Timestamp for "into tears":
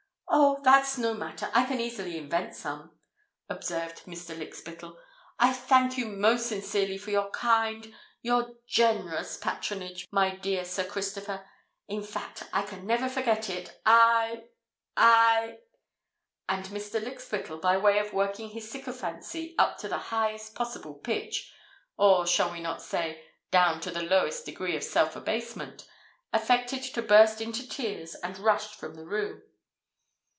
27.41-28.15